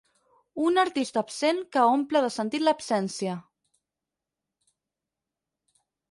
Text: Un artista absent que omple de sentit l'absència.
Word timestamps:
Un 0.67 0.79
artista 0.83 1.21
absent 1.25 1.59
que 1.75 1.83
omple 1.89 2.21
de 2.25 2.31
sentit 2.35 2.63
l'absència. 2.63 3.35